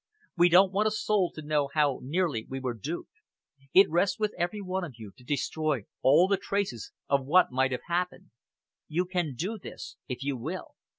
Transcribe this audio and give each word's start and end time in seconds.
We 0.35 0.49
don't 0.49 0.71
want 0.71 0.87
a 0.87 0.89
soul 0.89 1.31
to 1.35 1.43
know 1.43 1.69
how 1.75 1.99
nearly 2.01 2.47
we 2.49 2.59
were 2.59 2.73
duped. 2.73 3.11
It 3.71 3.87
rests 3.87 4.17
with 4.17 4.33
every 4.35 4.59
one 4.59 4.83
of 4.83 4.95
you 4.97 5.11
to 5.15 5.23
destroy 5.23 5.83
all 6.01 6.27
the 6.27 6.37
traces 6.41 6.91
of 7.07 7.23
what 7.27 7.51
might 7.51 7.71
have 7.71 7.81
happened. 7.87 8.31
You 8.87 9.05
can 9.05 9.35
do 9.35 9.59
this 9.59 9.97
if 10.07 10.23
you 10.23 10.35
will. 10.37 10.71